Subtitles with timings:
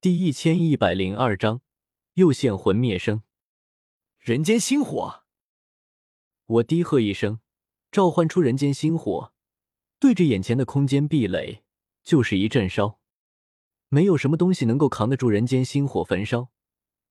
[0.00, 1.60] 第一千一百零二章，
[2.14, 3.24] 又现魂灭生，
[4.20, 5.24] 人间星火。
[6.46, 7.40] 我低喝一声，
[7.90, 9.32] 召唤出人间星火，
[9.98, 11.64] 对着眼前的空间壁垒
[12.04, 13.00] 就是一阵烧。
[13.88, 16.50] 没有什么东西能够扛得住人间星火焚烧，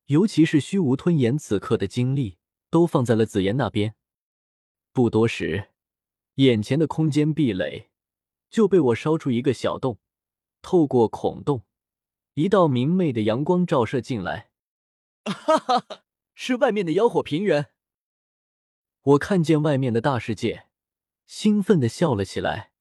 [0.05, 2.37] 尤其是虚无吞炎此刻的精力
[2.69, 3.95] 都放在了紫妍那边。
[4.93, 5.71] 不多时，
[6.35, 7.89] 眼前的空间壁垒
[8.49, 9.99] 就被我烧出一个小洞，
[10.61, 11.63] 透过孔洞，
[12.37, 14.51] 一道明媚的阳光照射进来。
[15.25, 16.03] 哈哈哈，
[16.35, 17.71] 是外面的妖火平原。
[19.01, 20.67] 我看见外面的大世界，
[21.25, 22.73] 兴奋的笑了起来。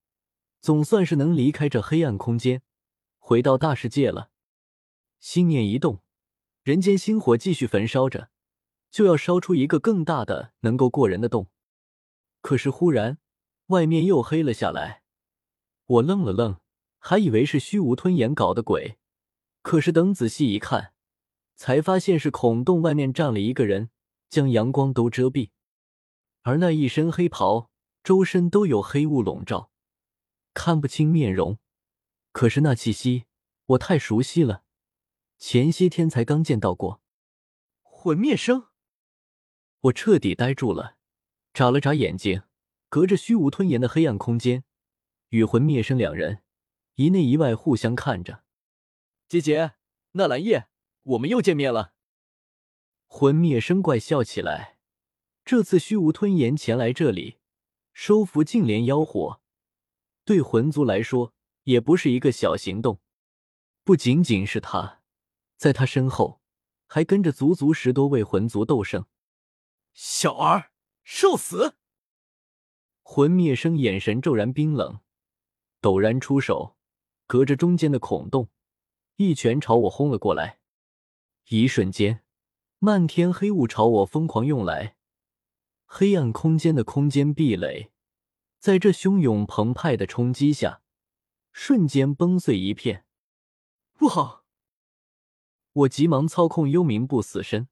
[0.61, 2.61] 总算是能离开这黑暗空间，
[3.17, 4.31] 回到大世界了。
[5.21, 6.03] 心念一动，
[6.63, 8.29] 人间星火继续焚烧着，
[8.91, 11.49] 就要烧出一个更大的、能够过人的洞。
[12.43, 13.17] 可是忽然，
[13.69, 15.03] 外面又黑了下来。
[15.87, 16.61] 我愣了愣，
[16.99, 18.99] 还以为是虚无吞炎搞的鬼。
[19.67, 20.93] 可是等仔细一看，
[21.57, 23.91] 才发现是孔洞外面站了一个人，
[24.29, 25.51] 将阳光都遮蔽。
[26.43, 27.69] 而那一身黑袍，
[28.05, 29.73] 周身都有黑雾笼罩，
[30.55, 31.59] 看不清面容。
[32.31, 33.25] 可是那气息，
[33.67, 34.63] 我太熟悉了，
[35.37, 37.03] 前些天才刚见到过。
[37.83, 38.69] 魂灭生，
[39.81, 40.95] 我彻底呆住了，
[41.53, 42.45] 眨了眨眼睛，
[42.89, 44.63] 隔着虚无吞炎的黑暗空间，
[45.31, 46.45] 与魂灭生两人
[46.95, 48.45] 一内一外互相看着。
[49.29, 49.73] 姐姐，
[50.13, 50.69] 纳兰叶，
[51.03, 51.95] 我们又见面了。
[53.07, 54.79] 魂灭生怪笑起来。
[55.45, 57.39] 这次虚无吞炎前来这里
[57.93, 59.41] 收服净莲妖火，
[60.25, 63.01] 对魂族来说也不是一个小行动。
[63.83, 65.03] 不仅仅是他，
[65.57, 66.41] 在他身后
[66.87, 69.07] 还跟着足足十多位魂族斗圣。
[69.93, 70.71] 小儿，
[71.03, 71.77] 受死！
[73.03, 75.01] 魂灭生眼神骤然冰冷，
[75.81, 76.77] 陡然出手，
[77.27, 78.51] 隔着中间的孔洞，
[79.17, 80.61] 一拳朝我轰了过来。
[81.49, 82.23] 一瞬间，
[82.79, 84.97] 漫天黑雾朝我疯狂涌来。
[85.87, 87.93] 黑暗空间的空间壁垒，
[88.59, 90.83] 在这汹涌澎湃的冲击下，
[91.53, 93.07] 瞬间崩碎一片。
[93.95, 94.45] 不好！
[95.73, 97.69] 我急忙操控幽冥不死身，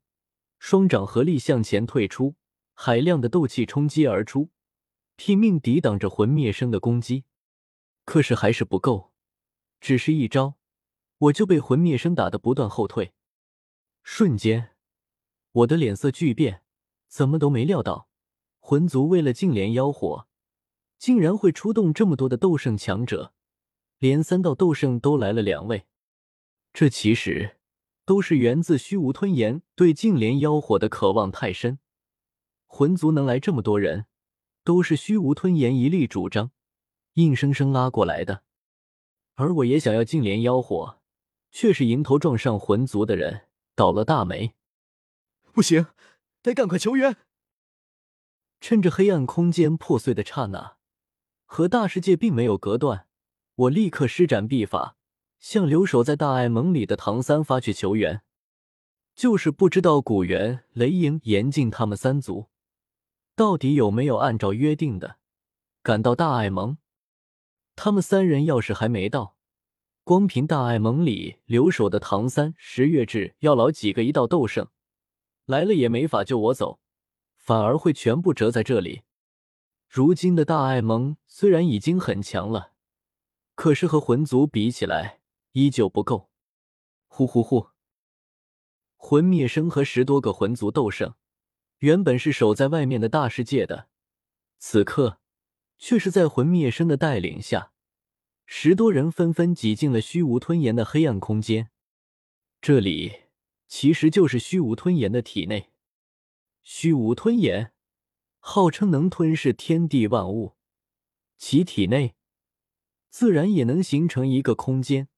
[0.58, 2.36] 双掌合力向前退出，
[2.72, 4.50] 海量的斗气冲击而出，
[5.16, 7.24] 拼命抵挡着魂灭生的攻击。
[8.06, 9.12] 可是还是不够，
[9.80, 10.56] 只是一招，
[11.24, 13.12] 我就被魂灭生打得不断后退。
[14.02, 14.70] 瞬间，
[15.52, 16.62] 我的脸色巨变。
[17.06, 18.08] 怎么都没料到，
[18.58, 20.26] 魂族为了净莲妖火，
[20.98, 23.32] 竟然会出动这么多的斗圣强者，
[23.98, 25.86] 连三道斗圣都来了两位。
[26.72, 27.58] 这其实
[28.04, 31.78] 都是源自虚无吞炎对净莲妖火的渴望太深。
[32.66, 34.06] 魂族能来这么多人，
[34.64, 36.50] 都是虚无吞炎一力主张，
[37.12, 38.42] 硬生生拉过来的。
[39.36, 41.00] 而我也想要净莲妖火，
[41.54, 44.56] 却是迎头撞上魂族的人，倒了大霉。
[45.52, 45.86] 不行！
[46.42, 47.16] 得赶快求援！
[48.60, 50.78] 趁着黑暗空间破碎的刹那，
[51.44, 53.06] 和大世界并没有隔断，
[53.54, 54.96] 我立刻施展秘法，
[55.38, 58.22] 向留守在大爱盟里的唐三发去求援。
[59.14, 62.48] 就是不知道古元、雷影、严禁他们三族
[63.36, 65.18] 到底有没有按照约定的
[65.84, 66.78] 赶到大爱盟。
[67.76, 69.33] 他们三人要是还没到，
[70.04, 74.68] 光凭大爱盟里留守的唐三、十月至、药老几个一道斗圣。
[75.46, 76.78] 来了也没法救我走，
[77.38, 79.02] 反而会全部折在这里。
[79.88, 82.72] 如今的大爱盟虽然已经很强了，
[83.54, 85.20] 可是和魂族比起来
[85.52, 86.30] 依旧不够。
[87.06, 87.68] 呼呼呼！
[88.96, 91.14] 魂灭生和十多个魂族斗圣，
[91.78, 93.88] 原本是守在外面的大世界的，
[94.58, 95.20] 此刻
[95.78, 97.72] 却是在魂灭生的带领下，
[98.46, 101.70] 十多人纷纷挤进了虚无吞炎的黑暗空间。
[102.60, 103.24] 这里。
[103.66, 105.72] 其实就是虚无吞炎的体内。
[106.62, 107.72] 虚无吞炎
[108.38, 110.54] 号称能吞噬天地万物，
[111.38, 112.14] 其体内
[113.08, 115.08] 自然也能形成一个空间，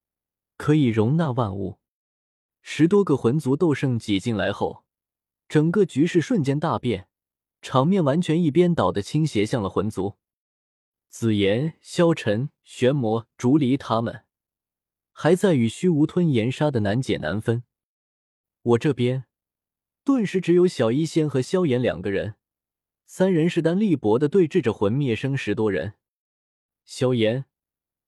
[0.56, 1.78] 可以容纳万物。
[2.62, 4.84] 十多个魂族斗圣挤进来后，
[5.48, 7.09] 整个局势瞬间大变，
[7.60, 10.15] 场面完全一边倒的倾斜向了魂族。
[11.18, 14.27] 紫炎、萧晨、玄魔、竹离他们
[15.13, 17.65] 还在与虚无吞炎杀的难解难分。
[18.60, 19.24] 我这边
[20.04, 22.34] 顿时只有小医仙和萧炎两个人，
[23.07, 25.95] 三人势单力薄的对峙着魂灭生十多人。
[26.84, 27.47] 萧炎，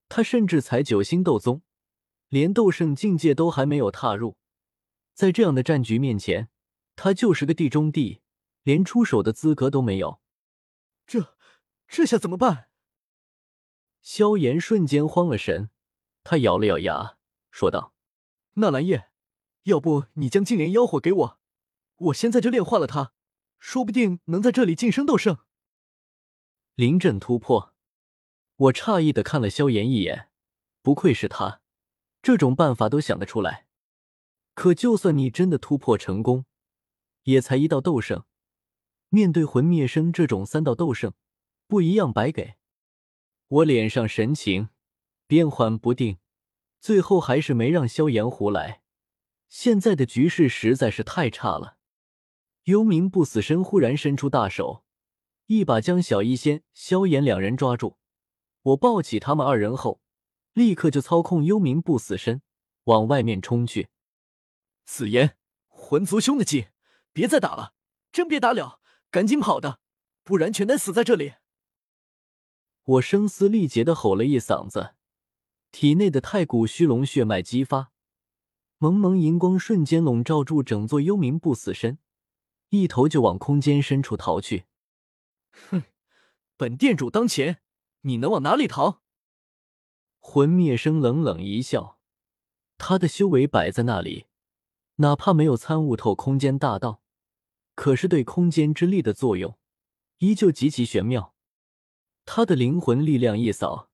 [0.07, 1.63] 他甚至才九星斗宗，
[2.27, 4.37] 连斗圣境界都还没有踏入，
[5.15, 6.49] 在这样的战局面前，
[6.95, 8.21] 他就是个地中地，
[8.61, 10.21] 连出手的资格都没有。
[11.07, 11.35] 这
[11.87, 12.68] 这下怎么办？
[14.01, 15.69] 萧炎瞬间慌了神，
[16.23, 17.17] 他咬了咬牙，
[17.51, 17.93] 说道
[18.55, 19.09] ：“纳兰叶，
[19.63, 21.39] 要不你将净莲妖火给我，
[21.97, 23.13] 我现在就炼化了它，
[23.59, 25.39] 说不定能在这里晋升斗圣。
[26.75, 27.73] 临阵突破，
[28.55, 30.29] 我诧异的看了萧炎一眼，
[30.81, 31.61] 不愧是他，
[32.21, 33.67] 这种办法都想得出来。
[34.53, 36.45] 可就算你真的突破成功，
[37.23, 38.25] 也才一道斗圣，
[39.09, 41.13] 面对魂灭生这种三道斗圣，
[41.67, 42.55] 不一样白给。
[43.49, 44.69] 我脸上神情
[45.25, 46.19] 变幻不定，
[46.79, 48.83] 最后还是没让萧炎胡来。
[49.47, 51.77] 现在的局势实在是太差了。
[52.65, 54.83] 幽冥不死身忽然伸出大手，
[55.47, 57.97] 一把将小医仙、萧炎两人抓住。
[58.61, 59.99] 我抱起他们二人后，
[60.53, 62.43] 立刻就操控幽冥不死身
[62.83, 63.89] 往外面冲去。
[64.85, 65.37] 紫妍，
[65.67, 66.67] 魂族兄的计，
[67.11, 67.73] 别再打了，
[68.11, 68.79] 真别打了，
[69.09, 69.79] 赶紧跑的，
[70.23, 71.33] 不然全得死在这里！
[72.89, 74.95] 我声嘶力竭的吼了一嗓子，
[75.71, 77.91] 体内的太古虚龙血脉激发，
[78.79, 81.99] 蒙蒙银光瞬间笼罩住整座幽冥不死身，
[82.69, 84.65] 一头就往空间深处逃去。
[85.69, 85.83] 哼，
[86.57, 87.61] 本店主当前，
[88.01, 89.01] 你能往哪里逃？
[90.19, 91.99] 魂灭生冷冷一笑，
[92.79, 94.25] 他的修为摆在那里。
[94.95, 97.03] 哪怕没有参悟透空间大道，
[97.75, 99.59] 可是对空间之力的作用
[100.17, 101.35] 依旧极其玄妙。
[102.31, 103.89] 他的灵魂力量一扫，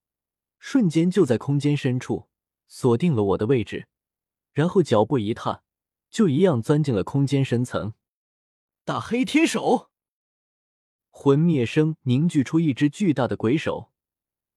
[0.58, 2.28] 瞬间就在空间深处
[2.68, 3.88] 锁定了我的位置，
[4.52, 5.62] 然后脚步一踏，
[6.10, 7.94] 就一样钻进了空间深层。
[8.84, 9.90] 大黑天手，
[11.08, 13.90] 魂灭生凝聚出一只巨大的鬼手，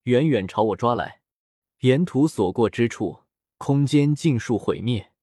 [0.03, 1.21] 远远朝我抓来。
[1.79, 3.21] 沿途所过之处，
[3.57, 5.13] 空间尽数毁灭。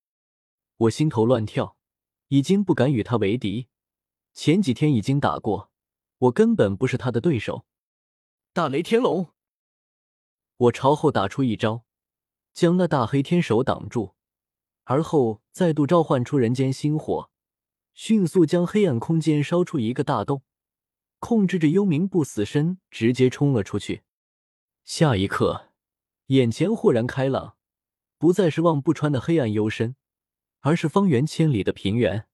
[0.78, 1.76] 我心头乱跳，
[2.28, 3.68] 已经不敢与他为敌。
[4.32, 5.70] 前几天已经打过，
[6.16, 7.66] 我根本不是他的对手。
[8.56, 9.34] 大雷天龙，
[10.56, 11.84] 我朝后打出一招，
[12.54, 14.14] 将那大黑天手挡住，
[14.84, 17.30] 而后再度召唤出人间星火，
[17.92, 20.42] 迅速将黑暗空间烧出一个大洞，
[21.18, 24.04] 控制着幽冥不死身直接冲了出去。
[24.84, 25.72] 下一刻，
[26.28, 27.58] 眼前豁然开朗，
[28.16, 29.96] 不再是望不穿的黑暗幽深。
[30.60, 32.26] 而是方圆千里的平原，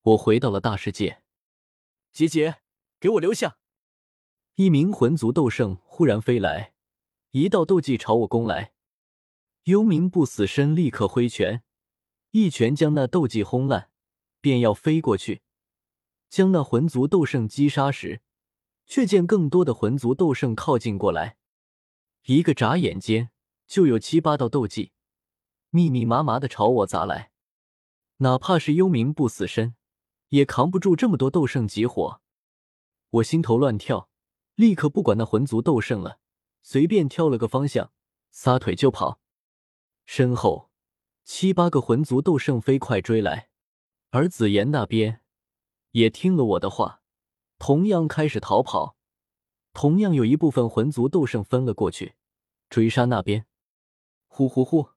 [0.00, 1.22] 我回到了大世界。
[2.14, 2.62] 姐姐，
[2.98, 3.58] 给我留下！
[4.56, 6.74] 一名魂族斗圣忽然飞来，
[7.32, 8.72] 一道斗技朝我攻来。
[9.64, 11.64] 幽冥不死身立刻挥拳，
[12.30, 13.90] 一拳将那斗技轰烂，
[14.40, 15.42] 便要飞过去，
[16.30, 18.22] 将那魂族斗圣击杀时，
[18.86, 21.36] 却见更多的魂族斗圣靠近过来，
[22.26, 23.30] 一个眨眼间
[23.66, 24.92] 就有七八道斗技
[25.70, 27.32] 密密麻麻的朝我砸来。
[28.18, 29.74] 哪怕是幽冥不死身，
[30.28, 32.20] 也扛不住这么多斗圣集火。
[33.10, 34.08] 我心头乱跳，
[34.54, 36.18] 立刻不管那魂族斗圣了，
[36.62, 37.92] 随便挑了个方向，
[38.30, 39.20] 撒腿就跑。
[40.04, 40.70] 身后
[41.24, 43.48] 七八个魂族斗圣飞快追来，
[44.10, 45.22] 而紫妍那边
[45.92, 47.02] 也听了我的话，
[47.58, 48.96] 同样开始逃跑。
[49.72, 52.14] 同样有一部分魂族斗圣分了过去，
[52.70, 53.46] 追杀那边。
[54.28, 54.90] 呼呼呼！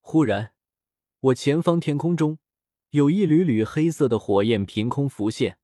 [0.00, 0.54] 忽然。
[1.20, 2.38] 我前方天空中
[2.90, 5.58] 有一缕缕黑色的火焰凭空浮现，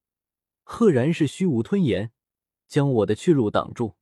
[0.62, 2.12] 赫然是虚无吞炎，
[2.68, 3.94] 将我的去路挡住。